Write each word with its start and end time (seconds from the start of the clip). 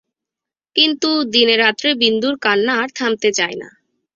কিন্তু, 0.75 1.09
দিনরাত্রে 1.33 1.89
বিন্দুর 1.95 2.35
কান্না 2.37 2.73
আর 2.81 2.89
থামতে 2.95 3.29
চায় 3.31 3.57
না। 3.57 3.69